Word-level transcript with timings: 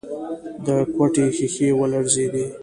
د 0.65 0.67
کوټې 0.95 1.25
ښيښې 1.35 1.69
ولړزېدې. 1.79 2.45